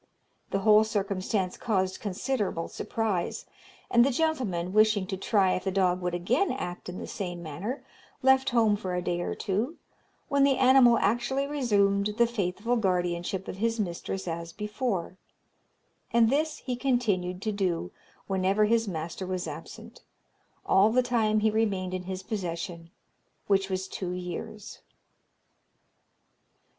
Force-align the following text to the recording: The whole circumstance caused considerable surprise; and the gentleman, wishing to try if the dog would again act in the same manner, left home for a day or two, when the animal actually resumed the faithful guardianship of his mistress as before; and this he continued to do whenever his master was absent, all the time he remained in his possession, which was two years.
The 0.49 0.61
whole 0.61 0.83
circumstance 0.83 1.57
caused 1.57 1.99
considerable 1.99 2.67
surprise; 2.67 3.45
and 3.91 4.03
the 4.03 4.09
gentleman, 4.09 4.73
wishing 4.73 5.05
to 5.05 5.15
try 5.15 5.53
if 5.53 5.63
the 5.63 5.71
dog 5.71 6.01
would 6.01 6.15
again 6.15 6.51
act 6.51 6.89
in 6.89 6.97
the 6.97 7.05
same 7.05 7.43
manner, 7.43 7.83
left 8.23 8.49
home 8.49 8.75
for 8.75 8.95
a 8.95 9.01
day 9.03 9.21
or 9.21 9.35
two, 9.35 9.77
when 10.27 10.43
the 10.43 10.57
animal 10.57 10.97
actually 10.97 11.45
resumed 11.45 12.15
the 12.17 12.25
faithful 12.25 12.77
guardianship 12.77 13.47
of 13.47 13.57
his 13.57 13.79
mistress 13.79 14.27
as 14.27 14.51
before; 14.53 15.17
and 16.11 16.31
this 16.31 16.57
he 16.57 16.75
continued 16.75 17.39
to 17.43 17.51
do 17.51 17.91
whenever 18.25 18.65
his 18.65 18.87
master 18.87 19.27
was 19.27 19.47
absent, 19.47 20.01
all 20.65 20.89
the 20.89 21.03
time 21.03 21.41
he 21.41 21.51
remained 21.51 21.93
in 21.93 22.05
his 22.05 22.23
possession, 22.23 22.89
which 23.45 23.69
was 23.69 23.87
two 23.87 24.13
years. 24.13 24.79